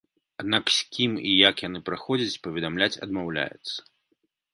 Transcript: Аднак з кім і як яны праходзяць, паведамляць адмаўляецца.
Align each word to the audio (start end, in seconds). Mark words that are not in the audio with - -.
Аднак 0.43 0.69
з 0.75 0.79
кім 0.95 1.11
і 1.31 1.33
як 1.49 1.55
яны 1.67 1.79
праходзяць, 1.89 2.39
паведамляць 2.47 2.99
адмаўляецца. 3.07 3.77